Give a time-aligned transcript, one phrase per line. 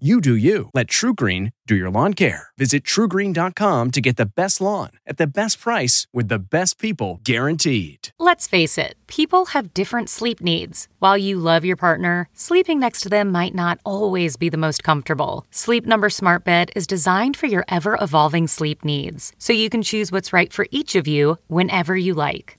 [0.00, 0.70] You do you.
[0.74, 2.48] Let TruGreen do your lawn care.
[2.58, 7.20] Visit trugreen.com to get the best lawn at the best price with the best people
[7.22, 8.08] guaranteed.
[8.18, 10.88] Let's face it, people have different sleep needs.
[10.98, 14.82] While you love your partner, sleeping next to them might not always be the most
[14.82, 15.46] comfortable.
[15.52, 19.82] Sleep Number Smart Bed is designed for your ever evolving sleep needs, so you can
[19.82, 22.58] choose what's right for each of you whenever you like.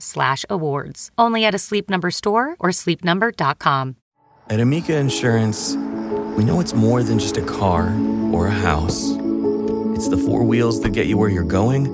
[0.00, 1.10] slash awards.
[1.16, 3.96] Only at a Sleep Number store or sleepnumber.com.
[4.48, 5.74] At Amica Insurance,
[6.36, 7.92] we know it's more than just a car
[8.32, 9.10] or a house.
[9.96, 11.86] It's the four wheels that get you where you're going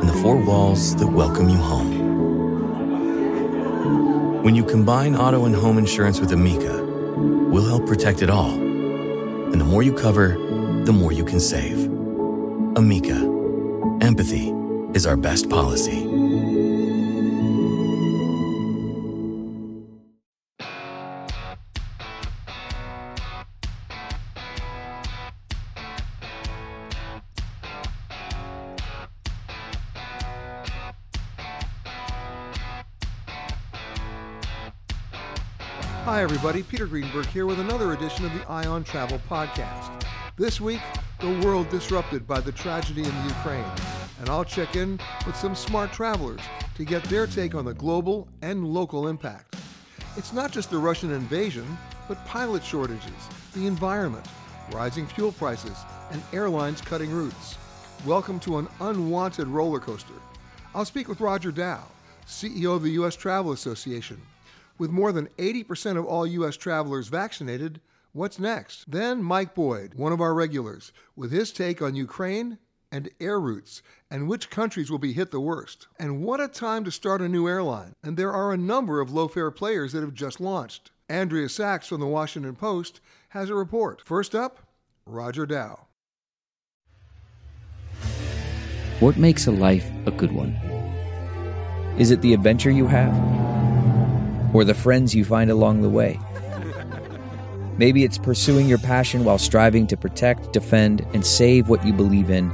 [0.00, 2.04] and the four walls that welcome you home.
[4.42, 6.82] When you combine auto and home insurance with Amica,
[7.50, 8.52] we'll help protect it all.
[8.52, 10.38] And the more you cover,
[10.84, 11.84] the more you can save.
[12.76, 13.16] Amica,
[14.00, 14.55] empathy
[14.96, 16.00] is our best policy.
[36.04, 36.62] Hi, everybody.
[36.62, 40.06] Peter Greenberg here with another edition of the Eye on Travel Podcast.
[40.38, 40.80] This week,
[41.20, 43.95] the world disrupted by the tragedy in the Ukraine.
[44.18, 46.40] And I'll check in with some smart travelers
[46.76, 49.56] to get their take on the global and local impact.
[50.16, 51.66] It's not just the Russian invasion,
[52.08, 53.12] but pilot shortages,
[53.52, 54.26] the environment,
[54.72, 55.76] rising fuel prices,
[56.10, 57.58] and airlines cutting routes.
[58.06, 60.14] Welcome to an unwanted roller coaster.
[60.74, 61.84] I'll speak with Roger Dow,
[62.26, 63.16] CEO of the U.S.
[63.16, 64.20] Travel Association.
[64.78, 66.56] With more than 80% of all U.S.
[66.56, 67.80] travelers vaccinated,
[68.14, 68.90] what's next?
[68.90, 72.58] Then Mike Boyd, one of our regulars, with his take on Ukraine
[72.92, 75.88] and air routes and which countries will be hit the worst.
[75.98, 77.94] And what a time to start a new airline.
[78.02, 80.90] And there are a number of low fare players that have just launched.
[81.08, 84.02] Andrea Sachs from the Washington Post has a report.
[84.04, 84.60] First up,
[85.04, 85.86] Roger Dow.
[89.00, 90.54] What makes a life a good one?
[91.98, 93.14] Is it the adventure you have?
[94.54, 96.18] Or the friends you find along the way?
[97.78, 102.30] Maybe it's pursuing your passion while striving to protect, defend, and save what you believe
[102.30, 102.50] in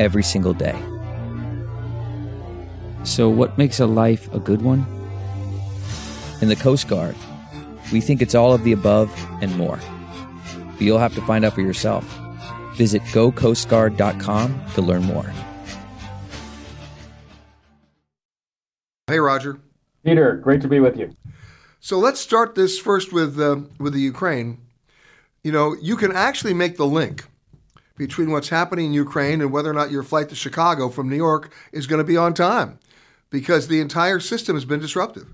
[0.00, 0.76] every single day.
[3.04, 4.84] So, what makes a life a good one?
[6.40, 7.14] In the Coast Guard,
[7.92, 9.78] we think it's all of the above and more.
[10.72, 12.04] But you'll have to find out for yourself.
[12.74, 15.32] Visit gocoastguard.com to learn more.
[19.06, 19.60] Hey, Roger.
[20.04, 21.16] Peter, great to be with you.
[21.80, 24.58] So let's start this first with uh, with the Ukraine.
[25.44, 27.24] You know, you can actually make the link
[27.96, 31.16] between what's happening in Ukraine and whether or not your flight to Chicago from New
[31.16, 32.78] York is going to be on time,
[33.30, 35.28] because the entire system has been disruptive.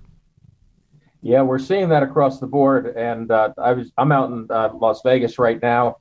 [1.21, 4.69] Yeah, we're seeing that across the board, and uh, I was I'm out in uh,
[4.73, 5.97] Las Vegas right now,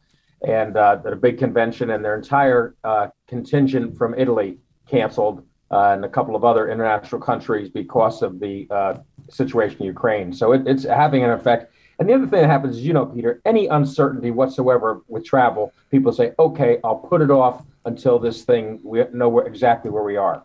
[0.47, 4.59] and uh, at a big convention, and their entire uh, contingent from Italy
[4.89, 8.95] canceled, uh, and a couple of other international countries because of the uh,
[9.31, 10.33] situation in Ukraine.
[10.33, 11.72] So it, it's having an effect.
[11.99, 15.73] And the other thing that happens is, you know, Peter, any uncertainty whatsoever with travel,
[15.91, 20.03] people say, okay, I'll put it off until this thing, we know where, exactly where
[20.03, 20.45] we are.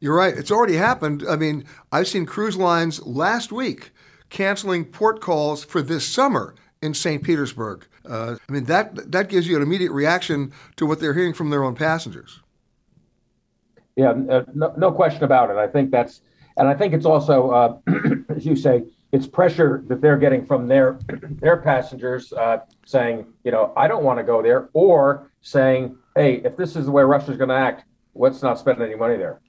[0.00, 0.36] You're right.
[0.36, 1.24] It's already happened.
[1.28, 3.92] I mean, I've seen cruise lines last week
[4.28, 7.22] canceling port calls for this summer in St.
[7.22, 7.86] Petersburg.
[8.08, 11.50] Uh, I mean, that that gives you an immediate reaction to what they're hearing from
[11.50, 12.40] their own passengers.
[13.96, 15.56] Yeah, uh, no, no, question about it.
[15.56, 16.20] I think that's,
[16.58, 17.78] and I think it's also, uh,
[18.28, 18.84] as you say,
[19.16, 20.98] it's pressure that they're getting from their
[21.40, 26.42] their passengers uh, saying, you know, I don't want to go there, or saying, hey,
[26.44, 27.84] if this is the way Russia's going to act,
[28.14, 29.40] let's not spend any money there.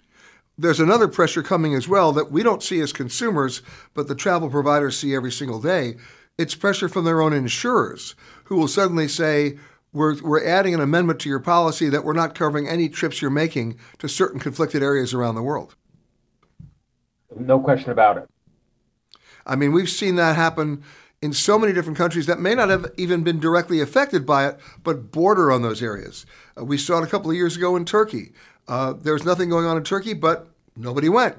[0.57, 3.61] There's another pressure coming as well that we don't see as consumers,
[3.93, 5.97] but the travel providers see every single day.
[6.37, 8.15] It's pressure from their own insurers
[8.45, 9.57] who will suddenly say,
[9.91, 13.31] we're, we're adding an amendment to your policy that we're not covering any trips you're
[13.31, 15.75] making to certain conflicted areas around the world.
[17.37, 18.29] No question about it.
[19.47, 20.83] I mean, we've seen that happen
[21.21, 24.59] in so many different countries that may not have even been directly affected by it,
[24.83, 26.25] but border on those areas.
[26.57, 28.33] Uh, we saw it a couple of years ago in Turkey.
[28.67, 31.37] Uh, there was nothing going on in Turkey, but nobody went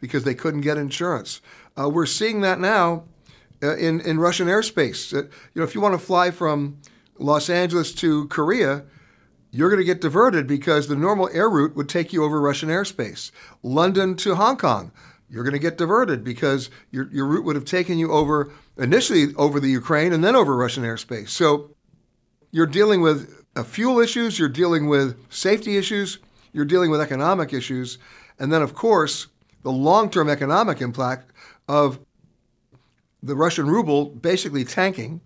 [0.00, 1.40] because they couldn't get insurance.
[1.78, 3.04] Uh, we're seeing that now
[3.62, 5.14] uh, in in Russian airspace.
[5.14, 6.78] Uh, you know, if you want to fly from
[7.18, 8.84] Los Angeles to Korea,
[9.50, 12.68] you're going to get diverted because the normal air route would take you over Russian
[12.68, 13.30] airspace.
[13.62, 14.92] London to Hong Kong,
[15.30, 19.34] you're going to get diverted because your, your route would have taken you over initially
[19.34, 21.28] over the Ukraine and then over Russian airspace.
[21.30, 21.70] So
[22.50, 26.18] you're dealing with uh, fuel issues, you're dealing with safety issues,
[26.52, 27.98] you're dealing with economic issues,
[28.38, 29.26] and then, of course,
[29.62, 31.30] the long term economic impact
[31.68, 31.98] of
[33.22, 35.20] the Russian ruble basically tanking,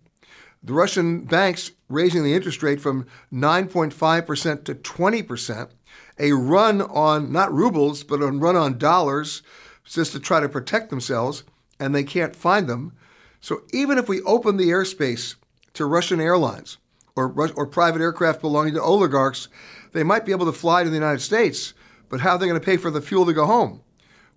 [0.62, 5.70] the Russian banks raising the interest rate from 9.5% to 20%,
[6.18, 9.42] a run on not rubles, but a run on dollars
[9.84, 11.44] just to try to protect themselves,
[11.80, 12.92] and they can't find them.
[13.40, 15.34] So even if we open the airspace
[15.74, 16.78] to Russian airlines
[17.16, 19.48] or, or private aircraft belonging to oligarchs,
[19.92, 21.74] they might be able to fly to the United States,
[22.08, 23.82] but how are they going to pay for the fuel to go home?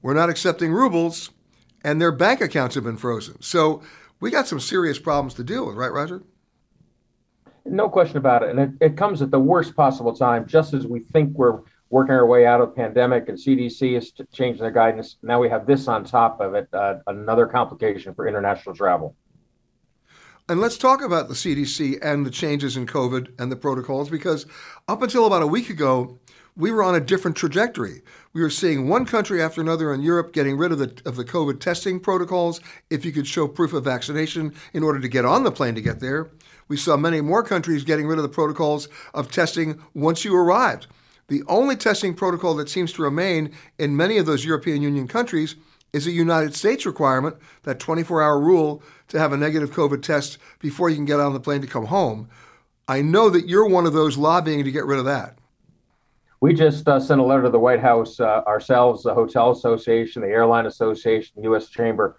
[0.01, 1.31] We're not accepting rubles,
[1.83, 3.41] and their bank accounts have been frozen.
[3.41, 3.81] So
[4.19, 6.23] we got some serious problems to deal with, right, Roger?
[7.65, 8.49] No question about it.
[8.49, 12.15] And it, it comes at the worst possible time, just as we think we're working
[12.15, 15.17] our way out of the pandemic and CDC is changing their guidance.
[15.21, 19.15] Now we have this on top of it, uh, another complication for international travel.
[20.47, 24.45] And let's talk about the CDC and the changes in COVID and the protocols because
[24.87, 26.19] up until about a week ago,
[26.57, 28.01] we were on a different trajectory.
[28.33, 31.25] We were seeing one country after another in Europe getting rid of the of the
[31.25, 35.43] COVID testing protocols if you could show proof of vaccination in order to get on
[35.43, 36.29] the plane to get there.
[36.67, 40.87] We saw many more countries getting rid of the protocols of testing once you arrived.
[41.27, 45.55] The only testing protocol that seems to remain in many of those European Union countries
[45.91, 50.37] is a United States requirement, that 24 hour rule to have a negative COVID test
[50.59, 52.29] before you can get on the plane to come home.
[52.87, 55.37] I know that you're one of those lobbying to get rid of that.
[56.41, 60.21] We just uh, sent a letter to the White House uh, ourselves, the Hotel Association,
[60.21, 61.69] the Airline Association, the U.S.
[61.69, 62.17] Chamber,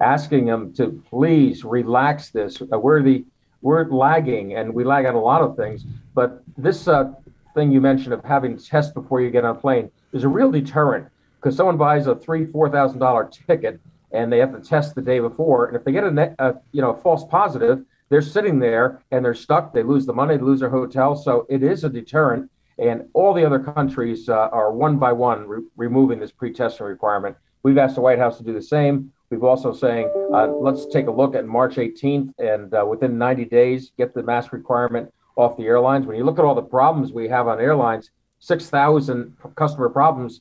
[0.00, 2.60] asking them to please relax this.
[2.60, 3.24] Uh, we're the
[3.60, 5.84] we're lagging, and we lag on a lot of things.
[6.14, 7.12] But this uh,
[7.54, 10.28] thing you mentioned of having to test before you get on a plane is a
[10.28, 11.08] real deterrent
[11.40, 13.80] because someone buys a three four thousand dollar ticket
[14.12, 16.80] and they have to test the day before, and if they get a, a you
[16.80, 19.72] know false positive, they're sitting there and they're stuck.
[19.72, 21.14] They lose the money, they lose their hotel.
[21.14, 22.50] So it is a deterrent.
[22.78, 27.36] And all the other countries uh, are one by one re- removing this pre-testing requirement.
[27.64, 29.12] We've asked the White House to do the same.
[29.30, 33.44] We've also saying uh, let's take a look at March 18th and uh, within 90
[33.46, 36.04] days get the mask requirement off the airlines.
[36.04, 40.40] When you look at all the problems we have on airlines, 6,000 customer problems,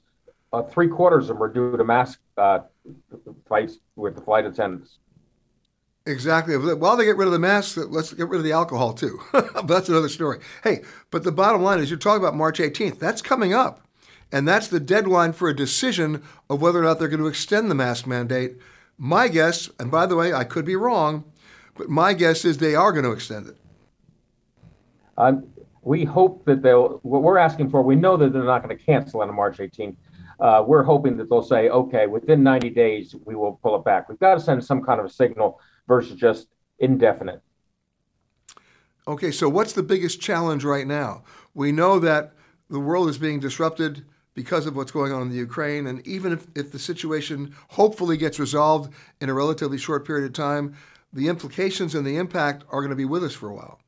[0.52, 2.60] uh, three quarters of them are due to mask uh,
[3.48, 4.98] fights with the flight attendants.
[6.08, 6.56] Exactly.
[6.58, 9.20] While they get rid of the masks, let's get rid of the alcohol too.
[9.66, 10.40] that's another story.
[10.64, 10.82] Hey,
[11.12, 12.98] but the bottom line is you're talking about March 18th.
[12.98, 13.86] That's coming up.
[14.32, 17.70] And that's the deadline for a decision of whether or not they're going to extend
[17.70, 18.58] the mask mandate.
[18.98, 21.24] My guess, and by the way, I could be wrong,
[21.76, 23.58] but my guess is they are going to extend it.
[25.18, 25.48] Um,
[25.82, 28.84] we hope that they'll, what we're asking for, we know that they're not going to
[28.84, 29.96] cancel on March 18th.
[30.40, 34.08] Uh, we're hoping that they'll say, okay, within 90 days, we will pull it back.
[34.10, 36.48] We've got to send some kind of a signal versus just
[36.80, 37.42] indefinite.
[39.08, 41.24] Okay, so what's the biggest challenge right now?
[41.54, 42.34] We know that
[42.70, 46.34] the world is being disrupted because of what's going on in the Ukraine, and even
[46.34, 50.76] if, if the situation hopefully gets resolved in a relatively short period of time,
[51.14, 53.80] the implications and the impact are going to be with us for a while.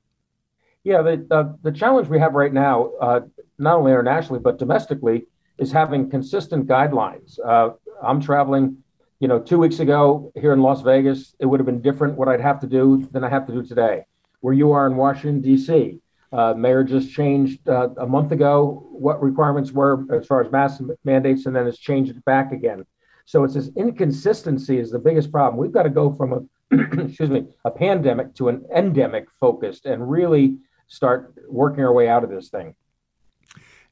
[0.89, 3.19] Yeah, the, uh, the challenge we have right now, uh,
[3.59, 5.27] not only internationally, but domestically,
[5.59, 7.37] is having consistent guidelines.
[7.45, 8.75] Uh, I'm traveling,
[9.19, 11.35] you know, two weeks ago here in Las Vegas.
[11.37, 13.61] It would have been different what I'd have to do than I have to do
[13.61, 14.05] today.
[14.39, 15.99] Where you are in Washington, D.C.,
[16.33, 20.81] uh, mayor just changed uh, a month ago what requirements were as far as mask
[21.03, 22.83] mandates, and then has changed it back again.
[23.25, 25.61] So it's this inconsistency is the biggest problem.
[25.61, 26.39] We've got to go from a
[27.03, 30.57] excuse me a pandemic to an endemic focused and really
[30.89, 32.75] start working our way out of this thing.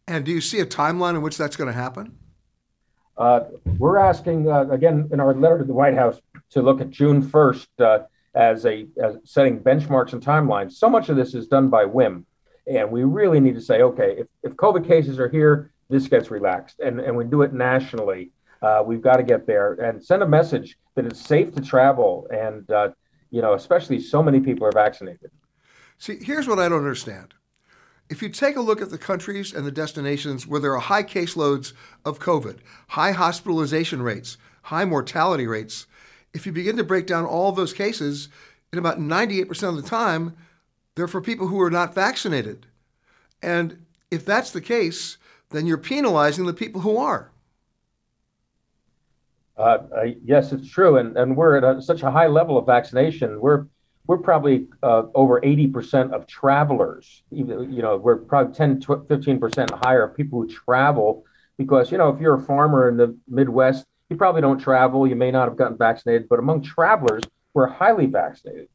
[0.07, 2.17] And do you see a timeline in which that's going to happen?
[3.17, 3.41] Uh,
[3.77, 6.19] we're asking uh, again in our letter to the White House
[6.51, 7.99] to look at June 1st uh,
[8.35, 10.73] as a as setting benchmarks and timelines.
[10.73, 12.25] So much of this is done by whim,
[12.67, 16.29] and we really need to say, okay, if, if COVID cases are here, this gets
[16.29, 18.31] relaxed, and and we do it nationally.
[18.61, 22.27] Uh, we've got to get there and send a message that it's safe to travel,
[22.31, 22.89] and uh,
[23.31, 25.31] you know, especially so many people are vaccinated.
[25.97, 27.33] See, here's what I don't understand.
[28.09, 31.03] If you take a look at the countries and the destinations where there are high
[31.03, 31.73] caseloads
[32.05, 35.87] of COVID, high hospitalization rates, high mortality rates,
[36.33, 38.29] if you begin to break down all those cases,
[38.71, 40.35] in about 98% of the time,
[40.95, 42.65] they're for people who are not vaccinated.
[43.41, 45.17] And if that's the case,
[45.49, 47.31] then you're penalizing the people who are.
[49.57, 52.67] Uh, uh, yes, it's true, and and we're at a, such a high level of
[52.67, 53.41] vaccination.
[53.41, 53.65] We're
[54.07, 57.23] we're probably uh, over 80% of travelers.
[57.29, 61.25] You know, we're probably 10, 15% higher of people who travel
[61.57, 65.05] because, you know, if you're a farmer in the Midwest, you probably don't travel.
[65.05, 67.23] You may not have gotten vaccinated, but among travelers,
[67.53, 68.69] we're highly vaccinated.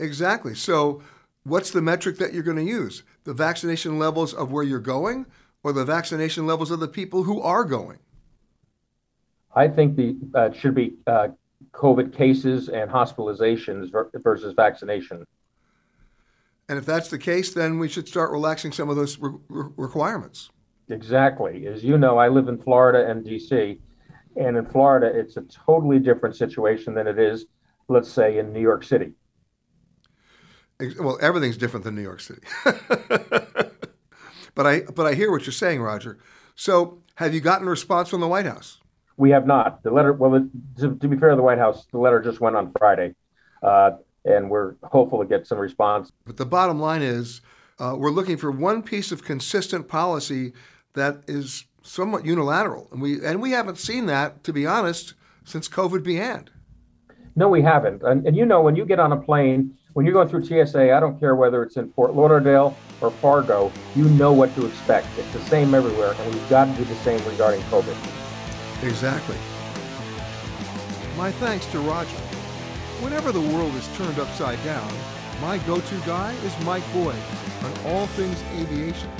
[0.00, 0.56] Exactly.
[0.56, 1.00] So,
[1.44, 3.04] what's the metric that you're going to use?
[3.22, 5.26] The vaccination levels of where you're going
[5.62, 7.98] or the vaccination levels of the people who are going?
[9.54, 11.28] I think the uh, should be uh,
[11.72, 13.90] COVID cases and hospitalizations
[14.22, 15.26] versus vaccination.
[16.68, 20.50] And if that's the case, then we should start relaxing some of those re- requirements.
[20.88, 21.66] Exactly.
[21.66, 23.78] As you know, I live in Florida and DC,
[24.36, 27.46] and in Florida, it's a totally different situation than it is,
[27.88, 29.12] let's say, in New York City.
[30.98, 32.42] Well, everything's different than New York City.
[34.54, 36.18] but I but I hear what you're saying, Roger.
[36.56, 38.81] So, have you gotten a response from the White House?
[39.16, 39.82] We have not.
[39.82, 42.56] The letter, well, to, to be fair to the White House, the letter just went
[42.56, 43.14] on Friday,
[43.62, 43.92] uh,
[44.24, 46.10] and we're hopeful to get some response.
[46.24, 47.40] But the bottom line is,
[47.78, 50.52] uh, we're looking for one piece of consistent policy
[50.94, 55.14] that is somewhat unilateral, and we and we haven't seen that, to be honest,
[55.44, 56.48] since COVID began.
[57.34, 58.02] No, we haven't.
[58.02, 60.94] And, and you know, when you get on a plane, when you're going through TSA,
[60.94, 65.06] I don't care whether it's in Fort Lauderdale or Fargo, you know what to expect.
[65.18, 68.21] It's the same everywhere, and we've got to do the same regarding COVID.
[68.82, 69.36] Exactly.
[71.16, 72.16] My thanks to Roger.
[73.00, 74.92] Whenever the world is turned upside down,
[75.40, 77.16] my go-to guy is Mike Boyd
[77.62, 79.10] on all things aviation.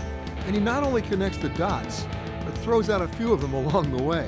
[0.46, 2.06] And he not only connects the dots,
[2.44, 4.26] but throws out a few of them along the way.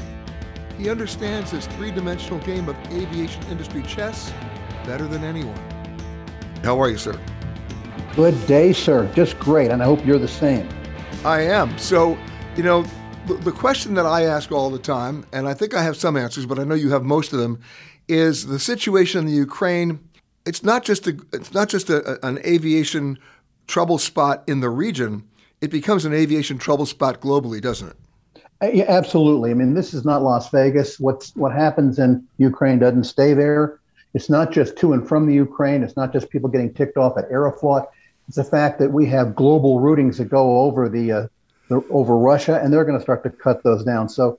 [0.79, 4.33] He understands this three-dimensional game of aviation industry chess
[4.85, 5.59] better than anyone.
[6.63, 7.19] How are you, sir?
[8.17, 9.11] Good day, sir.
[9.15, 10.69] Just great, and I hope you're the same.
[11.25, 11.77] I am.
[11.79, 12.19] So,
[12.57, 12.85] you know,
[13.27, 16.47] the question that I ask all the time, and I think I have some answers,
[16.47, 17.61] but I know you have most of them,
[18.09, 19.99] is the situation in the Ukraine.
[20.45, 23.19] It's not just a, it's not just a, an aviation
[23.67, 25.25] trouble spot in the region.
[25.61, 27.97] It becomes an aviation trouble spot globally, doesn't it?
[28.63, 29.51] Uh, yeah, absolutely.
[29.51, 31.01] I mean, this is not Las Vegas.
[31.01, 33.81] What's what happens in Ukraine doesn't stay there.
[34.13, 35.83] It's not just to and from the Ukraine.
[35.83, 37.87] It's not just people getting ticked off at Aeroflot.
[38.29, 41.27] It's the fact that we have global routings that go over the uh,
[41.71, 44.09] over Russia, and they're going to start to cut those down.
[44.09, 44.39] So,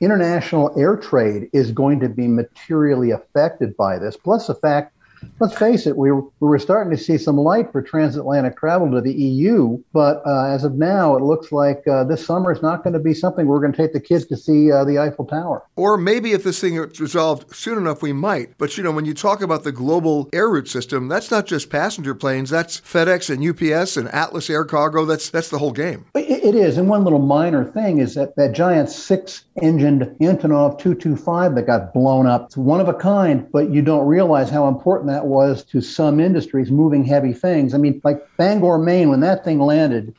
[0.00, 4.16] international air trade is going to be materially affected by this.
[4.16, 4.93] Plus, the fact
[5.40, 8.90] let's face it, we were, we were starting to see some light for transatlantic travel
[8.90, 12.62] to the EU, but uh, as of now, it looks like uh, this summer is
[12.62, 14.98] not going to be something we're going to take the kids to see uh, the
[14.98, 15.62] Eiffel Tower.
[15.76, 18.56] Or maybe if this thing is resolved soon enough, we might.
[18.58, 21.70] But you know, when you talk about the global air route system, that's not just
[21.70, 22.50] passenger planes.
[22.50, 25.04] That's FedEx and UPS and Atlas Air Cargo.
[25.04, 26.06] That's that's the whole game.
[26.14, 26.76] it, it is.
[26.76, 32.26] And one little minor thing is that that giant six-engined Antonov 225 that got blown
[32.26, 32.46] up.
[32.46, 36.18] It's one of a kind, but you don't realize how important that was to some
[36.18, 37.74] industries moving heavy things.
[37.74, 40.14] I mean, like Bangor, Maine, when that thing landed,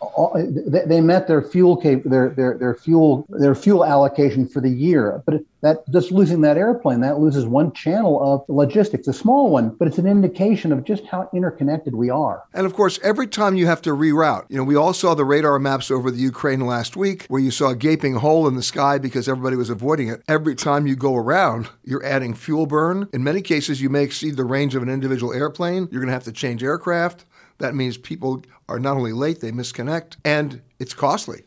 [0.85, 5.21] they met their fuel cap- their, their their fuel their fuel allocation for the year.
[5.25, 9.69] But that just losing that airplane, that loses one channel of logistics, a small one,
[9.69, 12.43] but it's an indication of just how interconnected we are.
[12.53, 15.25] And of course, every time you have to reroute, you know, we all saw the
[15.25, 18.62] radar maps over the Ukraine last week where you saw a gaping hole in the
[18.62, 20.22] sky because everybody was avoiding it.
[20.27, 23.10] Every time you go around, you're adding fuel burn.
[23.12, 25.88] In many cases, you may exceed the range of an individual airplane.
[25.91, 27.25] You're going to have to change aircraft.
[27.57, 31.43] That means people are not only late, they misconnect, and it's costly.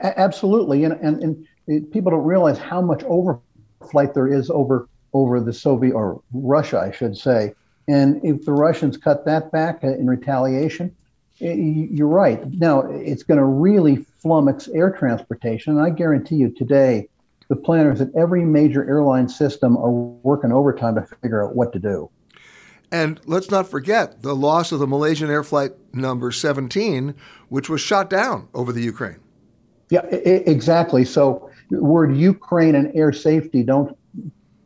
[0.00, 0.84] Absolutely.
[0.84, 1.46] And, and, and
[1.92, 6.92] people don't realize how much overflight there is over over the Soviet or Russia, I
[6.92, 7.52] should say.
[7.88, 10.94] And if the Russians cut that back uh, in retaliation,
[11.38, 12.46] you're right.
[12.52, 15.76] Now it's going to really flummox air transportation.
[15.76, 17.08] And I guarantee you today,
[17.48, 21.78] the planners at every major airline system are working overtime to figure out what to
[21.80, 22.10] do.
[22.92, 27.14] And let's not forget the loss of the Malaysian Air Flight number 17,
[27.48, 29.18] which was shot down over the Ukraine.
[29.90, 31.04] Yeah, I- exactly.
[31.04, 33.96] So the word Ukraine and air safety don't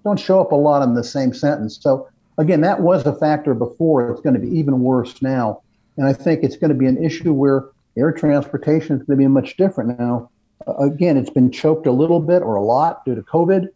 [0.04, 1.78] don't show up a lot in the same sentence.
[1.80, 2.08] So
[2.38, 4.10] again, that was a factor before.
[4.10, 5.62] It's going to be even worse now.
[5.96, 9.24] And I think it's going to be an issue where air transportation is going to
[9.24, 10.30] be much different now.
[10.78, 13.68] Again, it's been choked a little bit or a lot due to COVID,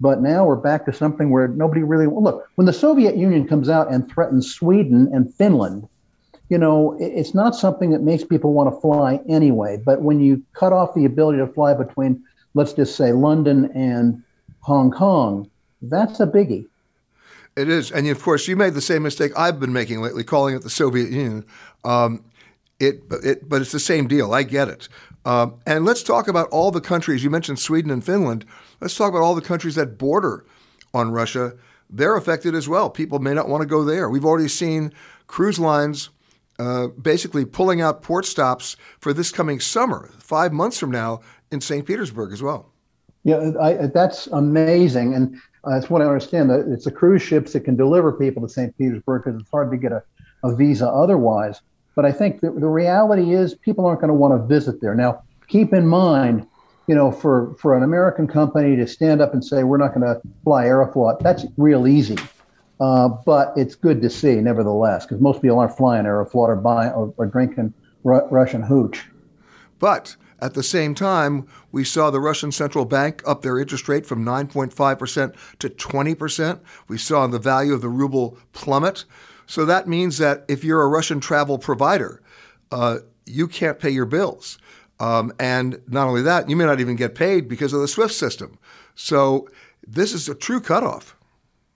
[0.00, 2.48] but now we're back to something where nobody really well, look.
[2.54, 5.88] When the Soviet Union comes out and threatens Sweden and Finland,
[6.48, 9.82] you know, it's not something that makes people want to fly anyway.
[9.84, 12.22] But when you cut off the ability to fly between,
[12.56, 14.22] let's just say, London and
[14.60, 15.48] Hong Kong,
[15.82, 16.66] that's a biggie.
[17.54, 20.56] It is, and of course, you made the same mistake I've been making lately, calling
[20.56, 21.44] it the Soviet Union.
[21.84, 22.24] Um,
[22.80, 24.32] it, it, but it's the same deal.
[24.32, 24.88] I get it.
[25.26, 28.46] Um, and let's talk about all the countries you mentioned, Sweden and Finland.
[28.80, 30.46] Let's talk about all the countries that border
[30.94, 31.54] on Russia.
[31.90, 32.88] They're affected as well.
[32.88, 34.08] People may not want to go there.
[34.08, 34.92] We've already seen
[35.26, 36.08] cruise lines
[36.58, 41.60] uh, basically pulling out port stops for this coming summer, five months from now, in
[41.60, 41.86] St.
[41.86, 42.72] Petersburg as well.
[43.24, 45.14] Yeah, I, that's amazing.
[45.14, 46.48] And uh, that's what I understand.
[46.50, 48.76] That it's the cruise ships that can deliver people to St.
[48.78, 50.02] Petersburg because it's hard to get a,
[50.44, 51.60] a visa otherwise.
[51.96, 54.94] But I think the, the reality is people aren't going to want to visit there.
[54.94, 56.46] Now, keep in mind,
[56.86, 60.02] you know, for, for an American company to stand up and say, we're not going
[60.02, 62.18] to fly Aeroflot, that's real easy.
[62.78, 66.92] Uh, but it's good to see, nevertheless, because most people aren't flying Aeroflot or buying
[66.92, 67.72] or, or drinking
[68.04, 69.04] Ru- Russian hooch.
[69.78, 74.06] But at the same time, we saw the Russian central bank up their interest rate
[74.06, 76.60] from 9.5% to 20%.
[76.88, 79.04] We saw the value of the ruble plummet.
[79.46, 82.20] So that means that if you're a Russian travel provider,
[82.70, 84.58] uh, you can't pay your bills.
[85.00, 88.14] Um, and not only that, you may not even get paid because of the SWIFT
[88.14, 88.58] system.
[88.94, 89.48] So
[89.86, 91.16] this is a true cutoff.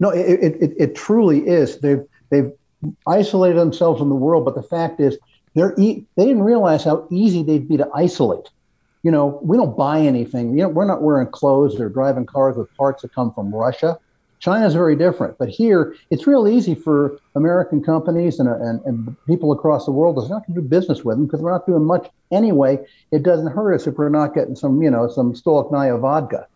[0.01, 1.79] No, it, it, it truly is.
[1.79, 2.51] They've, they've
[3.07, 5.19] isolated themselves in the world, but the fact is,
[5.55, 8.49] they're e- they didn't realize how easy they'd be to isolate.
[9.03, 10.57] You know, we don't buy anything.
[10.59, 13.99] You know, we're not wearing clothes or driving cars with parts that come from Russia.
[14.41, 19.53] China's very different, but here it's real easy for American companies and, and, and people
[19.53, 22.79] across the world to not do business with them because we're not doing much anyway.
[23.11, 26.47] It doesn't hurt us if we're not getting some, you know, some Stolichnaya vodka.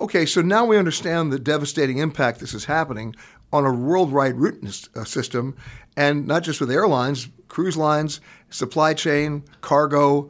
[0.00, 3.14] Okay, so now we understand the devastating impact this is happening
[3.52, 5.56] on a worldwide route uh, system,
[5.96, 10.28] and not just with airlines, cruise lines, supply chain, cargo.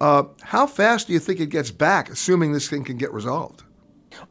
[0.00, 3.62] Uh, how fast do you think it gets back, assuming this thing can get resolved?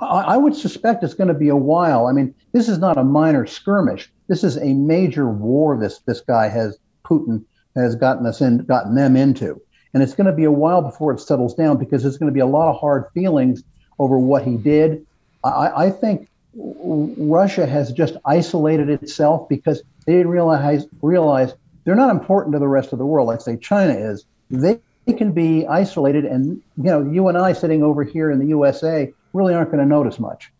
[0.01, 2.08] I, would suspect it's going to be a while.
[2.08, 4.12] I mean, this is not a minor skirmish.
[4.27, 5.77] This is a major war.
[5.77, 9.62] This this guy has Putin has gotten us in, gotten them into,
[9.93, 12.34] and it's going to be a while before it settles down because there's going to
[12.34, 13.63] be a lot of hard feelings
[13.99, 15.06] over what he did.
[15.43, 21.53] I, I think Russia has just isolated itself because they didn't realize realize
[21.84, 23.28] they're not important to the rest of the world.
[23.28, 24.26] Like say China is.
[24.50, 24.80] They,
[25.17, 29.12] can be isolated, and you know, you and I sitting over here in the USA
[29.34, 30.52] really aren't going to notice much.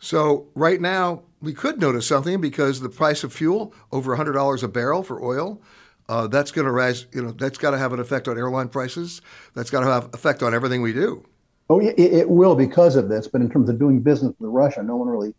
[0.00, 4.68] So right now we could notice something because the price of fuel over $100 a
[4.68, 5.62] barrel for oil.
[6.08, 7.06] Uh, that's going to rise.
[7.12, 9.22] You know, that's got to have an effect on airline prices.
[9.54, 11.24] That's got to have effect on everything we do.
[11.68, 13.28] Oh, it, it will because of this.
[13.28, 15.34] But in terms of doing business with Russia, no one really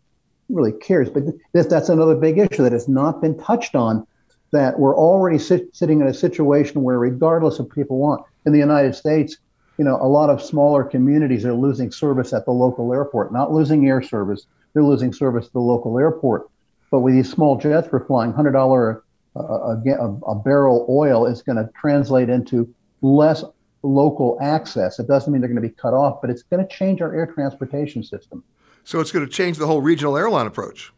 [0.48, 1.10] really cares.
[1.10, 4.06] But this, that's another big issue that has not been touched on.
[4.52, 8.58] That we're already sit, sitting in a situation where, regardless of people want in the
[8.58, 9.38] United States,
[9.78, 13.50] you know, a lot of smaller communities are losing service at the local airport, not
[13.50, 14.46] losing air service.
[14.74, 16.48] They're losing service at the local airport.
[16.90, 19.02] But with these small jets we're flying, hundred dollar
[19.34, 23.44] uh, a, a, a barrel oil is going to translate into less
[23.82, 24.98] local access.
[24.98, 27.14] It doesn't mean they're going to be cut off, but it's going to change our
[27.14, 28.44] air transportation system.
[28.84, 30.92] So it's going to change the whole regional airline approach.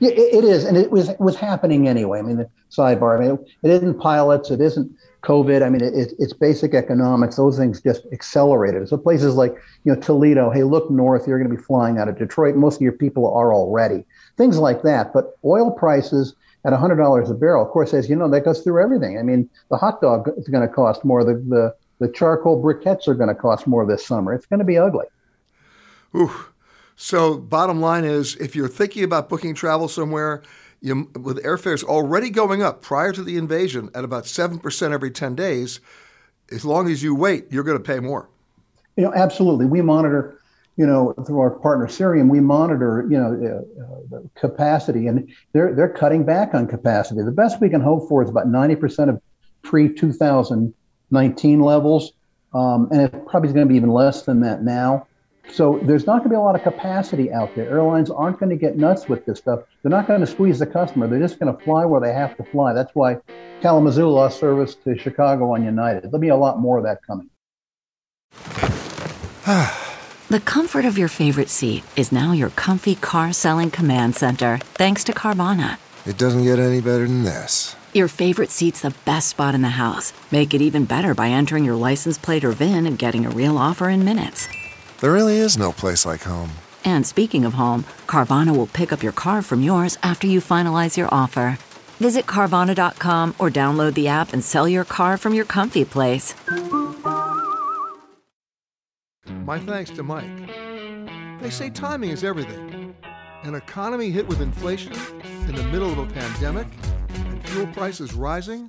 [0.00, 2.18] Yeah, it, it is, and it was was happening anyway.
[2.18, 3.16] I mean, the sidebar.
[3.16, 4.50] I mean, it, it isn't pilots.
[4.50, 4.90] It isn't
[5.22, 5.62] COVID.
[5.62, 7.36] I mean, it, it's basic economics.
[7.36, 8.88] Those things just accelerated.
[8.88, 10.50] So places like you know Toledo.
[10.50, 11.26] Hey, look north.
[11.26, 12.56] You're going to be flying out of Detroit.
[12.56, 14.04] Most of your people are already.
[14.36, 15.12] Things like that.
[15.12, 16.34] But oil prices
[16.64, 19.18] at $100 a barrel, of course, as you know, that goes through everything.
[19.18, 21.22] I mean, the hot dog is going to cost more.
[21.24, 24.34] The the the charcoal briquettes are going to cost more this summer.
[24.34, 25.06] It's going to be ugly.
[26.14, 26.30] Ooh.
[26.96, 30.42] So, bottom line is if you're thinking about booking travel somewhere,
[30.80, 35.34] you, with airfares already going up prior to the invasion at about 7% every 10
[35.34, 35.80] days,
[36.50, 38.28] as long as you wait, you're going to pay more.
[38.96, 39.66] You know, absolutely.
[39.66, 40.40] We monitor,
[40.76, 43.64] you know, through our partner Cirium, we monitor, you know,
[44.14, 47.22] uh, capacity, and they're they're cutting back on capacity.
[47.22, 49.20] The best we can hope for is about 90% of
[49.62, 52.12] pre 2019 levels,
[52.54, 55.06] um, and it probably is going to be even less than that now.
[55.52, 57.68] So there's not going to be a lot of capacity out there.
[57.70, 59.60] Airlines aren't going to get nuts with this stuff.
[59.82, 61.06] They're not going to squeeze the customer.
[61.06, 62.72] They're just going to fly where they have to fly.
[62.72, 63.18] That's why
[63.62, 66.04] Kalamazoo lost service to Chicago on United.
[66.04, 67.30] There'll be a lot more of that coming.
[70.28, 75.04] the comfort of your favorite seat is now your comfy car selling command center, thanks
[75.04, 75.78] to Carvana.
[76.04, 77.76] It doesn't get any better than this.
[77.94, 80.12] Your favorite seat's the best spot in the house.
[80.30, 83.56] Make it even better by entering your license plate or VIN and getting a real
[83.56, 84.46] offer in minutes.
[85.00, 86.50] There really is no place like home.
[86.84, 90.96] And speaking of home, Carvana will pick up your car from yours after you finalize
[90.96, 91.58] your offer.
[91.98, 96.34] Visit Carvana.com or download the app and sell your car from your comfy place.
[99.44, 100.50] My thanks to Mike.
[101.40, 102.94] They say timing is everything.
[103.42, 104.92] An economy hit with inflation
[105.46, 106.66] in the middle of a pandemic
[107.10, 108.68] and fuel prices rising?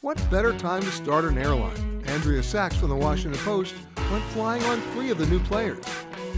[0.00, 2.04] What better time to start an airline?
[2.06, 3.74] Andrea Sachs from the Washington Post
[4.12, 5.84] went flying on three of the new players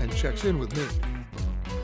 [0.01, 1.10] and checks in with me.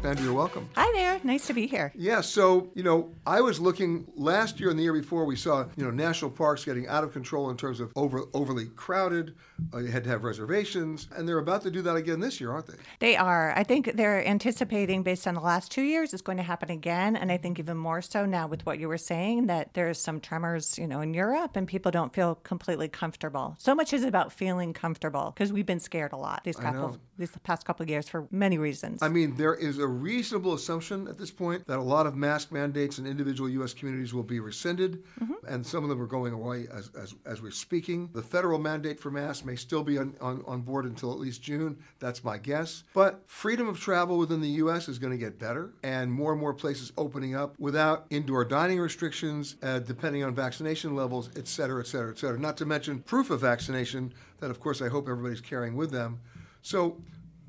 [0.07, 0.69] Andrea, welcome.
[0.77, 1.21] Hi there.
[1.25, 1.93] Nice to be here.
[1.97, 5.65] Yeah, so, you know, I was looking last year and the year before, we saw,
[5.77, 9.35] you know, national parks getting out of control in terms of over overly crowded.
[9.75, 12.53] Uh, you had to have reservations, and they're about to do that again this year,
[12.53, 12.77] aren't they?
[13.01, 13.53] They are.
[13.57, 17.17] I think they're anticipating, based on the last two years, it's going to happen again.
[17.17, 20.21] And I think even more so now with what you were saying, that there's some
[20.21, 23.57] tremors, you know, in Europe and people don't feel completely comfortable.
[23.59, 27.31] So much is about feeling comfortable because we've been scared a lot these couple these
[27.45, 29.03] past couple of years for many reasons.
[29.03, 32.53] I mean, there is a reasonable assumption at this point that a lot of mask
[32.53, 33.75] mandates in individual U.S.
[33.75, 35.35] communities will be rescinded, mm-hmm.
[35.49, 38.11] and some of them are going away as, as, as we're speaking.
[38.13, 41.43] The federal mandate for masks may still be on, on, on board until at least
[41.43, 41.77] June.
[41.99, 42.85] That's my guess.
[42.95, 44.89] But freedom of travel within the U.S.
[44.89, 48.79] is going to get better, and more and more places opening up without indoor dining
[48.79, 52.39] restrictions, uh, depending on vaccination levels, et cetera, et cetera, et cetera.
[52.39, 56.21] Not to mention proof of vaccination that, of course, I hope everybody's carrying with them.
[56.63, 57.01] So,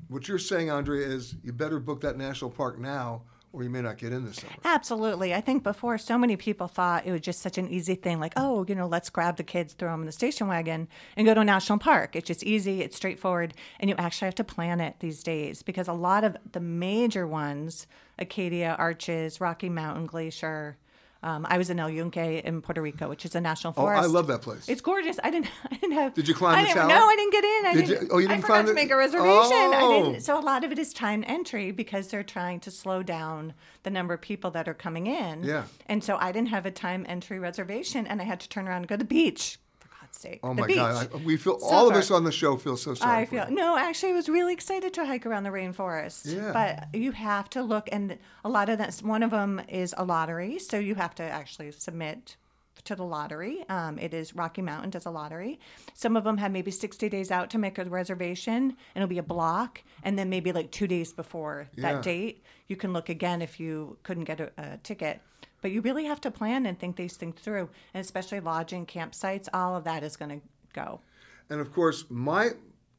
[0.08, 3.80] what you're saying, Andrea, is you better book that national park now or you may
[3.80, 4.52] not get in this summer.
[4.64, 5.34] Absolutely.
[5.34, 8.34] I think before so many people thought it was just such an easy thing, like,
[8.36, 11.34] oh, you know, let's grab the kids, throw them in the station wagon, and go
[11.34, 12.14] to a national park.
[12.14, 15.88] It's just easy, it's straightforward, and you actually have to plan it these days because
[15.88, 17.86] a lot of the major ones,
[18.18, 20.76] Acadia, Arches, Rocky Mountain Glacier,
[21.22, 24.00] um, I was in El Yunque in Puerto Rico, which is a national forest.
[24.00, 24.68] Oh, I love that place.
[24.68, 25.18] It's gorgeous.
[25.22, 25.50] I didn't.
[25.70, 26.14] I didn't have.
[26.14, 26.88] Did you climb the tower?
[26.88, 27.66] No, I didn't get in.
[27.66, 28.02] I did didn't.
[28.02, 29.26] You, oh, you didn't I forgot to make a reservation.
[29.28, 29.72] Oh.
[29.74, 30.20] I didn't.
[30.22, 33.90] So a lot of it is time entry because they're trying to slow down the
[33.90, 35.42] number of people that are coming in.
[35.42, 35.64] Yeah.
[35.86, 38.82] And so I didn't have a time entry reservation, and I had to turn around
[38.82, 39.58] and go to the beach
[40.14, 40.40] state.
[40.42, 40.76] Oh the my beach.
[40.76, 41.08] God!
[41.14, 43.22] I, we feel all of us on the show feel so sorry.
[43.22, 43.76] I feel no.
[43.76, 46.34] Actually, I was really excited to hike around the rainforest.
[46.34, 46.52] Yeah.
[46.52, 48.94] But you have to look, and a lot of that.
[48.98, 52.36] One of them is a lottery, so you have to actually submit
[52.84, 53.64] to the lottery.
[53.68, 55.58] Um, it is Rocky Mountain does a lottery.
[55.94, 59.18] Some of them have maybe 60 days out to make a reservation, and it'll be
[59.18, 59.82] a block.
[60.04, 61.92] And then maybe like two days before Yeah.
[61.94, 65.20] that date, you can look again if you couldn't get a, a ticket.
[65.60, 69.48] But you really have to plan and think these things through, and especially lodging, campsites,
[69.52, 71.00] all of that is going to go.
[71.50, 72.50] And of course, my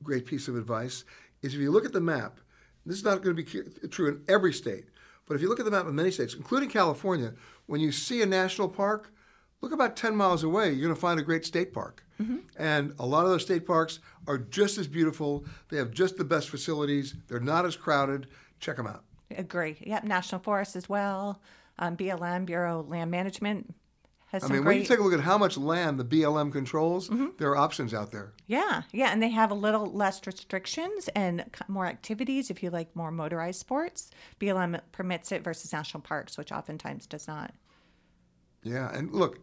[0.03, 1.05] great piece of advice
[1.41, 2.39] is if you look at the map,
[2.85, 4.85] this is not going to be true in every state,
[5.25, 7.33] but if you look at the map in many states, including California,
[7.67, 9.13] when you see a national park,
[9.61, 12.03] look about 10 miles away, you're going to find a great state park.
[12.19, 12.37] Mm-hmm.
[12.57, 15.45] And a lot of those state parks are just as beautiful.
[15.69, 17.15] They have just the best facilities.
[17.27, 18.27] They're not as crowded.
[18.59, 19.03] Check them out.
[19.37, 19.77] Agree.
[19.81, 21.39] Yep, National Forest as well.
[21.79, 23.73] Um, BLM, Bureau of Land Management,
[24.27, 26.51] has I some mean, when you take a look at how much land the BLM
[26.51, 28.33] controls, there are options out there.
[28.45, 32.95] yeah, yeah, and they have a little less restrictions and more activities if you like
[32.95, 34.11] more motorized sports.
[34.39, 37.53] BLM permits it versus national parks, which oftentimes does not.
[38.61, 39.39] Yeah, and look,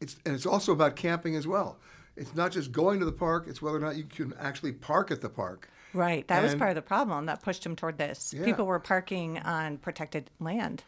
[0.00, 1.78] it's and it's also about camping as well.
[2.16, 5.10] It's not just going to the park; it's whether or not you can actually park
[5.10, 5.68] at the park.
[5.94, 8.32] Right, that was part of the problem that pushed them toward this.
[8.34, 8.46] Yeah.
[8.46, 10.84] People were parking on protected land.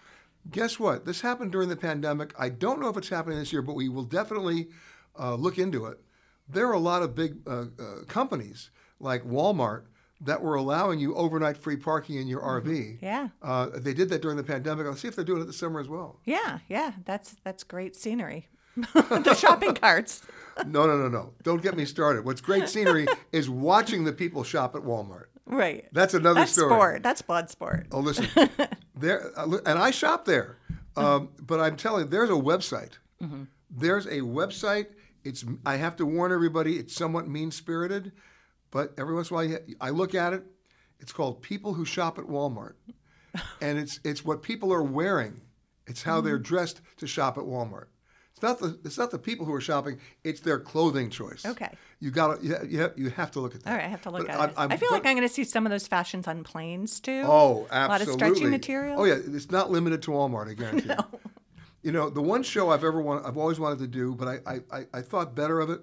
[0.50, 1.04] Guess what?
[1.07, 2.35] This happened during the pandemic.
[2.38, 4.68] I don't know if it's happening this year, but we will definitely
[5.18, 5.98] uh, look into it.
[6.48, 9.85] There are a lot of big uh, uh, companies like Walmart
[10.20, 12.98] that were allowing you overnight free parking in your RV.
[13.00, 13.28] Yeah.
[13.42, 14.87] Uh, they did that during the pandemic.
[14.87, 16.20] I'll see if they're doing it this summer as well.
[16.24, 18.48] Yeah, yeah, that's that's great scenery.
[18.94, 20.22] the shopping carts.
[20.66, 21.33] No, no, no, no.
[21.42, 22.24] Don't get me started.
[22.24, 25.24] What's great scenery is watching the people shop at Walmart.
[25.46, 25.88] Right.
[25.90, 26.70] That's another That's story.
[26.70, 27.02] sport.
[27.02, 27.88] That's blood sport.
[27.90, 28.28] Oh, listen,
[28.94, 30.59] there, uh, and I shop there.
[30.96, 32.92] Um, but I'm telling you, there's a website.
[33.70, 34.87] There's a website.
[35.24, 36.78] It's I have to warn everybody.
[36.78, 38.12] It's somewhat mean spirited,
[38.70, 40.44] but every once in a while I look at it.
[41.00, 42.74] It's called People Who Shop at Walmart,
[43.61, 45.40] and it's it's what people are wearing.
[45.87, 47.87] It's how they're dressed to shop at Walmart.
[48.44, 51.44] It's not the it's not the people who are shopping; it's their clothing choice.
[51.46, 51.70] Okay.
[52.00, 53.70] You got to you, ha- you, have, you have to look at that.
[53.70, 54.54] All right, I have to look But at I'm- it.
[54.59, 57.22] I'm- I feel like I'm going to see some of those fashions on planes too.
[57.24, 57.85] Oh, absolutely.
[57.87, 59.00] A lot of stretchy material.
[59.00, 60.48] Oh yeah, it's not limited to Walmart.
[60.50, 60.88] I guarantee.
[60.88, 60.96] No.
[61.12, 61.20] You.
[61.85, 64.38] you know, the one show I've ever wanted, I've always wanted to do, but I,
[64.46, 65.80] I, I, I thought better of it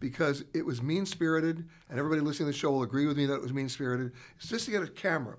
[0.00, 3.26] because it was mean spirited, and everybody listening to the show will agree with me
[3.26, 4.12] that it was mean spirited.
[4.38, 5.36] It's just to get a camera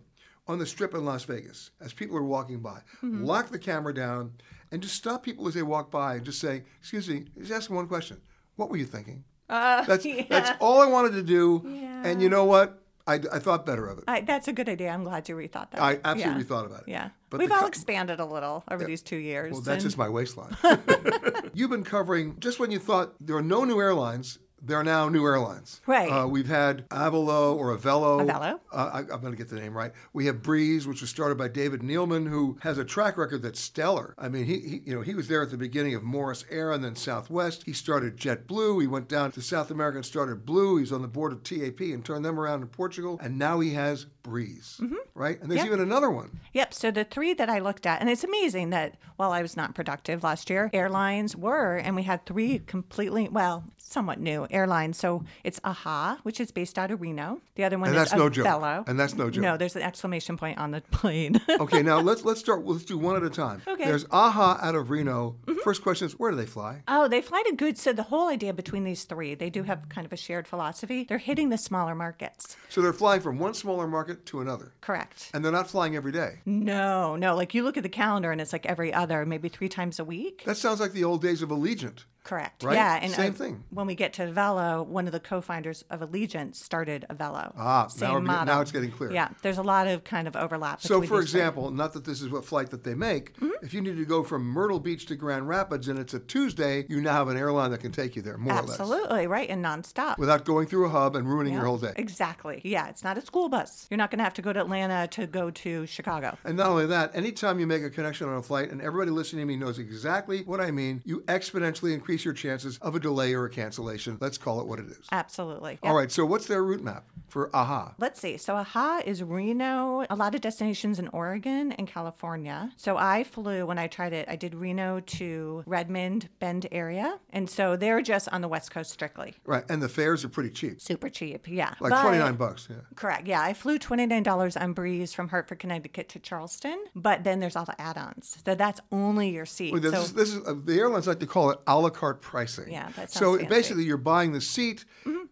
[0.48, 3.24] on the strip in Las Vegas as people are walking by, Mm-hmm.
[3.24, 4.32] lock the camera down,
[4.72, 7.68] and just stop people as they walk by and just say, "Excuse me," just ask
[7.68, 8.18] them one question:
[8.56, 10.24] "What were you thinking?" Uh, That's yeah.
[10.30, 12.04] that's all I wanted to do, Yeah.
[12.06, 12.78] and you know what?
[13.08, 14.04] I, I thought better of it.
[14.08, 14.90] I, that's a good idea.
[14.90, 15.82] I'm glad you rethought that.
[15.82, 16.48] I absolutely yeah.
[16.48, 16.88] thought about it.
[16.88, 17.10] Yeah.
[17.32, 19.52] But We've all co- expanded a little over these two years.
[19.54, 20.56] Well, that's and- just my waistline.
[21.54, 24.38] You've been covering just when you thought there are no new airlines.
[24.64, 25.82] There are now new airlines.
[25.88, 26.08] Right.
[26.08, 28.26] Uh, we've had Avelo or Avello.
[28.30, 28.60] Avello.
[28.72, 29.92] Uh, I, I'm going to get the name right.
[30.14, 33.60] We have Breeze, which was started by David Neeleman, who has a track record that's
[33.60, 34.14] stellar.
[34.20, 36.72] I mean, he, he you know he was there at the beginning of Morris Air
[36.72, 37.64] and then Southwest.
[37.66, 38.82] He started JetBlue.
[38.82, 40.78] He went down to South America and started Blue.
[40.78, 43.20] He's on the board of TAP and turned them around in Portugal.
[43.22, 44.80] And now he has Breeze.
[45.16, 45.42] Right.
[45.42, 45.68] And there's Yep.
[45.68, 46.40] even another one.
[46.54, 46.74] Yep.
[46.74, 49.74] So the three that I looked at, and it's amazing that while I was not
[49.76, 54.94] productive last year, airlines were, and we had three completely, well, somewhat new airline.
[54.94, 57.42] So it's AHA, which is based out of Reno.
[57.56, 58.86] The other one And is that's no joke.
[58.88, 59.42] And that's no joke.
[59.44, 61.40] No, there's an exclamation point on the plane.
[61.50, 62.66] okay, now let's let's start.
[62.66, 63.62] Let's do one at a time.
[63.68, 63.86] Okay.
[63.86, 65.36] There's AHA out of Reno.
[65.46, 65.60] Mm-hmm.
[65.64, 66.82] First question is, where do they fly?
[66.88, 67.78] Oh, they fly to good.
[67.78, 71.06] So the whole idea between these three, they do have kind of a shared philosophy.
[71.08, 72.56] They're hitting the smaller markets.
[72.70, 75.30] So they're flying from one smaller market to another, Correct.
[75.34, 76.40] and they're not flying every day.
[76.46, 77.36] No, no.
[77.36, 80.04] Like you look at the calendar and it's like every other, maybe three times a
[80.04, 80.44] week.
[80.46, 82.06] That sounds like the old days of Allegiant.
[82.24, 82.64] Correct.
[82.64, 82.76] Right?
[82.76, 83.00] Yeah.
[83.02, 83.64] And Same uh, thing.
[83.72, 87.52] When we get to Avelo, one of the co-founders of Allegiant started Avelo.
[87.58, 88.46] Ah, now Same we're model.
[88.54, 89.12] now it's getting clear.
[89.12, 89.30] Yeah.
[89.42, 90.82] There's a lot of kind of overlap.
[90.82, 93.66] So, for example, not that this is what flight that they make, Mm-hmm.
[93.66, 96.86] if you need to go from Myrtle Beach to Grand Rapids and it's a Tuesday,
[96.90, 99.50] you now have an airline that can take you there, more or less, Absolutely right,
[99.50, 100.18] and nonstop.
[100.20, 101.94] without going through a hub and ruining your whole day.
[101.96, 102.62] Exactly.
[102.64, 103.88] Yeah, it's not a school bus.
[103.90, 106.38] You're not going to have to go to Atlanta to go to Chicago.
[106.44, 109.42] And not only that, anytime you make a connection on a flight, and everybody listening
[109.42, 113.34] to me knows exactly what I mean, you exponentially increase your chances of a delay
[113.34, 114.18] or a cancellation.
[114.20, 115.08] Let's call it what it is.
[115.12, 115.80] Absolutely.
[115.84, 117.96] All right, so what's their route map for AHA?
[117.98, 118.38] Let's see.
[118.38, 122.72] So AHA is Reno, a lot of destinations in Oregon and California.
[122.76, 127.20] So I flew when I tried it, I did Reno to Redmond, Bend area.
[127.32, 129.34] And so they're just on the West Coast strictly.
[129.46, 131.48] Right, and the fares are pretty cheap, Super cheap.
[131.48, 131.74] Yeah.
[131.80, 132.68] like But- 29 bucks.
[132.70, 132.78] Yeah.
[132.96, 133.28] Correct.
[133.28, 133.42] Yeah.
[133.42, 137.80] I flew $29 on Breeze from Hartford, Connecticut to Charleston, but then there's all the
[137.80, 138.38] add ons.
[138.46, 139.72] So that's only your seat.
[139.72, 141.90] Well, this, so is, this is uh, the airlines like to call it a la
[141.90, 142.72] carte pricing.
[142.72, 143.44] Yeah, that So fancy.
[143.44, 143.50] Mm-hmm.
[143.50, 144.86] basically, you're buying the seat.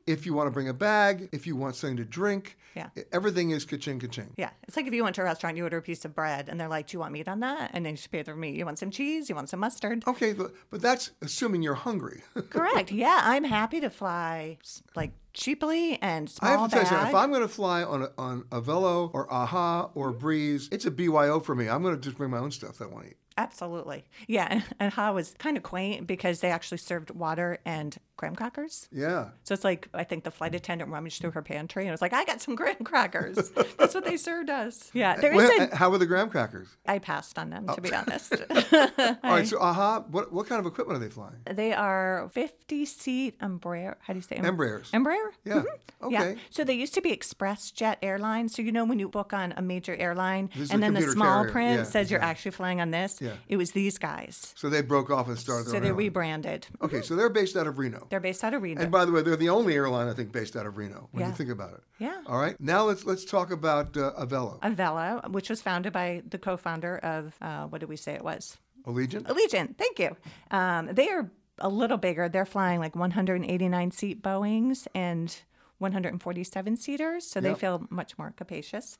[0.08, 2.90] If you want to bring a bag, if you want something to drink, Yeah.
[3.12, 4.34] everything is ka-ching, ka-ching.
[4.38, 6.50] Yeah, it's like if you went to a restaurant, you order a piece of bread,
[6.50, 8.36] and they're like, "Do you want meat on that?" And then you just pay the
[8.36, 8.56] meat.
[8.56, 9.30] You want some cheese?
[9.30, 10.04] You want some mustard?
[10.08, 12.22] Okay, but, but that's assuming you're hungry.
[12.50, 12.92] Correct.
[12.92, 14.58] Yeah, I'm happy to fly
[14.96, 17.08] like cheaply and I have to tell you.
[17.08, 20.20] If I'm going to fly on a, on Avelo or AHA or Mm-hmm.
[20.20, 21.70] Breeze, it's a BYO for me.
[21.70, 23.18] I'm going to just bring my own stuff that I want to eat.
[23.40, 24.04] Absolutely.
[24.28, 28.88] Yeah, and, how was kind of quaint because they actually served water and graham crackers.
[28.92, 29.30] Yeah.
[29.44, 32.14] So it's like I think the flight attendant rummaged through her pantry and was like,
[32.14, 34.92] "I got some graham crackers." That's what they served us.
[34.94, 35.76] Yeah, there is Well, a.
[35.76, 36.68] how were the graham crackers?
[36.86, 37.98] I passed on them to be oh.
[38.06, 38.34] honest.
[38.74, 41.38] All right, so AHA, what, what kind of equipment are they flying?
[41.50, 43.96] They are 50 seat Embraer.
[44.02, 44.92] How do you say em- Embraers.
[44.92, 45.30] Embraer?
[45.46, 45.54] Yeah.
[45.54, 45.66] Mhm.
[46.12, 46.22] Yeah.
[46.22, 46.36] Okay.
[46.50, 48.54] So they used to be ExpressJet Airlines.
[48.56, 51.40] So you know when you book on a major airline This and then the small
[51.44, 51.52] carrier.
[51.52, 53.20] print Yeah, says you're actually flying on this.
[53.22, 53.34] Yeah.
[53.48, 54.54] It was these guys.
[54.58, 55.98] So they broke off and started So own they airline.
[56.06, 56.68] rebranded.
[56.82, 57.04] Okay, mm-hmm.
[57.06, 58.08] so they're based out of Reno.
[58.10, 58.82] They're based out of Reno.
[58.82, 61.22] And by the way, they're the only airline I think based out of Reno when
[61.22, 61.28] Yeah.
[61.30, 61.82] you think about it.
[62.00, 62.22] Yeah.
[62.28, 62.60] All right.
[62.60, 64.60] Now let's let's talk about uh, Avelo.
[64.62, 68.58] Avella, which was founded by the co-founder of uh, what did we say it was?
[68.86, 69.24] Allegiant.
[69.28, 69.78] Allegiant.
[69.78, 70.16] Thank you.
[70.52, 72.30] Um, they are a little bigger.
[72.30, 75.36] They're flying like 189 seat Boeings and
[75.80, 78.98] 147 seaters, so they feel much more capacious.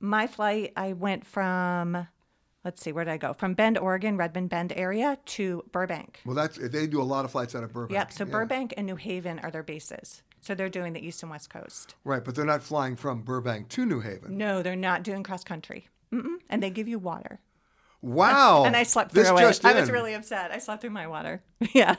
[0.00, 2.08] My flight, I went from,
[2.64, 3.32] let's see, where did I go?
[3.32, 6.20] From Bend, Oregon, Redmond Bend area to Burbank.
[6.24, 7.92] Well, that's they do a lot of flights out of Burbank.
[7.92, 8.12] Yep.
[8.12, 8.30] So yeah.
[8.30, 10.22] Burbank and New Haven are their bases.
[10.40, 11.94] So they're doing the east and west coast.
[12.04, 14.36] Right, but they're not flying from Burbank to New Haven.
[14.36, 15.86] No, they're not doing cross country.
[16.12, 16.38] Mm-mm.
[16.50, 17.40] And they give you water.
[18.02, 18.64] Wow.
[18.64, 19.40] and I slept This through it.
[19.42, 20.50] just I was really upset.
[20.50, 21.42] I slept through my water.
[21.72, 21.94] yeah.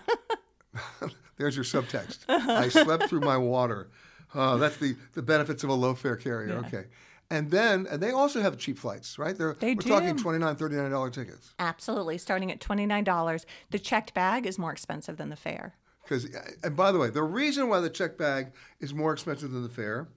[1.37, 2.19] There's your subtext.
[2.27, 3.89] I slept through my water.
[4.33, 6.57] Uh, that's the, the benefits of a low fare carrier.
[6.65, 6.85] Okay.
[7.33, 9.35] And then, and they also have cheap flights, right?
[9.35, 10.23] They're, They we're talking do.
[10.23, 11.55] $29, $39 tickets.
[11.57, 12.19] Absolutely.
[12.19, 13.45] Starting at $29.
[13.71, 15.73] The checked bag is more expensive than the fare.
[16.03, 19.51] Because, uh, and by the way, the reason why the checked bag is more expensive
[19.51, 20.09] than the fare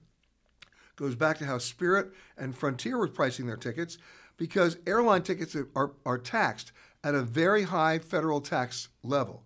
[0.95, 3.97] goes back to how Spirit and Frontier were pricing their tickets
[4.37, 6.71] because airline tickets are, are, are taxed
[7.03, 9.41] at a very high federal tax level.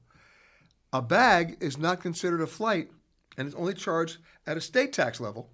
[0.91, 2.91] A bag is not considered a flight
[3.37, 5.49] and it's only charged at a state tax level.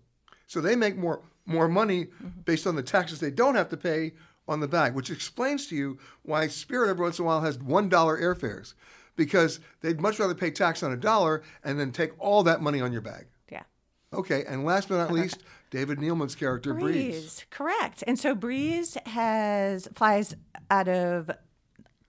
[0.48, 2.42] So they make more more money mm-hmm.
[2.46, 4.14] based on the taxes they don't have to pay
[4.48, 7.58] on the bag, which explains to you why Spirit every once in a while has
[7.58, 8.76] one dollar airfares,
[9.16, 12.80] because they'd much rather pay tax on a dollar and then take all that money
[12.80, 13.26] on your bag.
[13.52, 13.64] Yeah.
[14.14, 17.46] Okay, and last but not least, David Neeleman's character Breeze.
[17.50, 18.04] Correct.
[18.08, 20.36] And so Breeze has flies
[20.70, 21.30] out of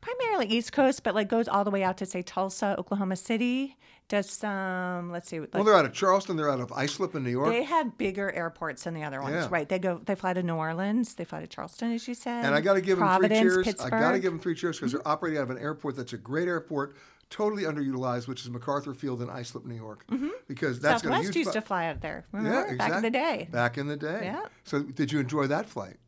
[0.00, 3.76] primarily East Coast, but like goes all the way out to say Tulsa, Oklahoma City.
[4.08, 5.38] Does some let's see.
[5.40, 6.36] Like, Well, they're out of Charleston.
[6.38, 7.50] They're out of Islip in New York.
[7.50, 9.48] they have bigger airports than the other ones, Yeah.
[9.50, 9.68] right?
[9.68, 10.00] They go.
[10.02, 11.14] They fly to New Orleans.
[11.14, 12.46] They fly to Charleston, as you said.
[12.46, 13.64] And I got to give them three cheers.
[13.66, 13.92] Pittsburgh.
[13.92, 16.14] I got to give them three cheers because they're operating out of an airport that's
[16.14, 16.96] a great airport,
[17.28, 20.06] totally underutilized, which is MacArthur Field in Islip, New York.
[20.46, 21.16] Because that's got a Mm-hmm.
[21.24, 22.24] Southwest huge used to fly out there.
[22.32, 22.76] Yeah, exactly.
[22.78, 23.48] Back in the day.
[23.50, 24.20] Back in the day.
[24.24, 24.46] Yeah.
[24.64, 25.98] So did you enjoy that flight?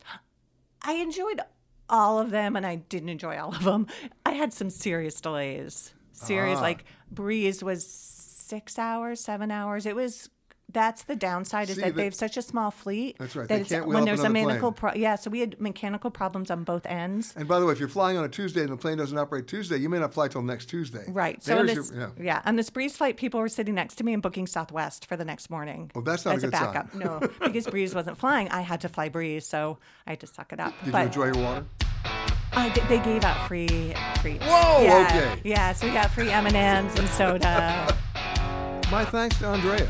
[0.83, 1.39] I enjoyed
[1.91, 3.87] all of them, and I didn't enjoy all of them.
[4.25, 5.93] I had some serious delays.
[6.13, 6.63] Serious, Ah.
[6.63, 9.85] like Breeze was six hours, seven hours.
[9.87, 10.31] It was.
[10.73, 13.17] That's the downside is See, that the- they have such a small fleet.
[13.19, 13.49] That's right.
[13.49, 16.51] That They it's- can't when there's a mechanical pro- yeah, so we had mechanical problems
[16.51, 17.33] on both ends.
[17.37, 19.47] And by the way, if you're flying on a Tuesday and the plane doesn't operate
[19.47, 21.05] Tuesday, you may not fly till next Tuesday.
[21.09, 21.43] Right.
[21.43, 22.23] So this, your- yeah.
[22.23, 22.43] yeah.
[22.45, 25.25] on this Breeze flight, people were sitting next to me and booking Southwest for the
[25.25, 25.91] next morning.
[25.95, 26.73] Well, that's not a as good sign.
[26.73, 26.95] backup.
[26.95, 28.49] no, because Breeze wasn't flying.
[28.51, 30.73] I had to fly Breeze, so I had to suck it up.
[30.85, 31.65] Did but you enjoy your water?
[32.53, 34.45] I did, they gave out free treats.
[34.45, 35.41] Whoa, yeah, okay.
[35.45, 37.97] Yeah, so we got free M and M's and soda.
[38.91, 39.89] My thanks to Andrea,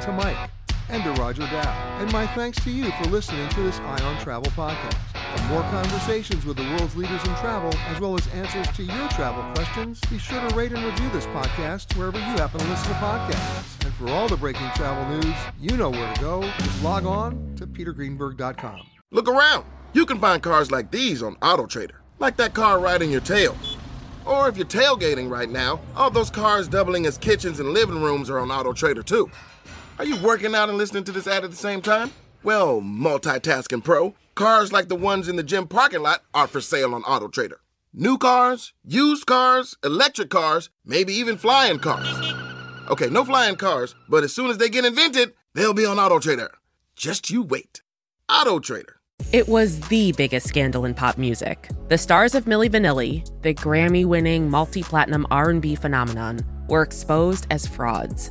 [0.00, 0.50] to Mike,
[0.88, 1.98] and to Roger Dow.
[2.00, 4.96] And my thanks to you for listening to this Eye on Travel podcast.
[5.36, 9.08] For more conversations with the world's leaders in travel, as well as answers to your
[9.08, 12.88] travel questions, be sure to rate and review this podcast wherever you happen to listen
[12.88, 13.84] to podcasts.
[13.84, 16.42] And for all the breaking travel news, you know where to go.
[16.42, 18.80] Just log on to petergreenberg.com.
[19.10, 19.66] Look around.
[19.92, 23.54] You can find cars like these on AutoTrader, like that car riding your tail.
[24.24, 28.30] Or if you're tailgating right now, all those cars doubling as kitchens and living rooms
[28.30, 29.30] are on AutoTrader too.
[30.00, 32.10] Are you working out and listening to this ad at the same time?
[32.42, 36.94] Well, multitasking pro, cars like the ones in the gym parking lot are for sale
[36.94, 37.58] on AutoTrader.
[37.92, 42.32] New cars, used cars, electric cars, maybe even flying cars.
[42.88, 46.48] Okay, no flying cars, but as soon as they get invented, they'll be on AutoTrader.
[46.96, 47.82] Just you wait.
[48.30, 48.94] AutoTrader.
[49.34, 51.68] It was the biggest scandal in pop music.
[51.90, 58.30] The stars of Milli Vanilli, the Grammy-winning multi-platinum R&B phenomenon, were exposed as frauds.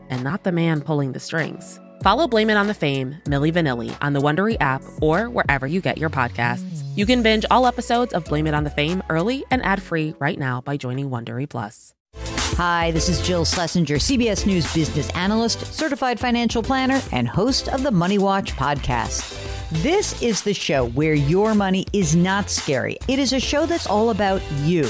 [0.11, 1.79] and not the man pulling the strings?
[2.03, 5.81] Follow Blame It on the Fame, Milli Vanilli, on the Wondery app or wherever you
[5.81, 6.83] get your podcasts.
[6.95, 10.37] You can binge all episodes of Blame It on the Fame early and ad-free right
[10.37, 11.93] now by joining Wondery Plus.
[12.57, 17.81] Hi, this is Jill Schlesinger, CBS News business analyst, certified financial planner, and host of
[17.81, 19.37] the Money Watch podcast.
[19.81, 22.97] This is the show where your money is not scary.
[23.07, 24.89] It is a show that's all about you.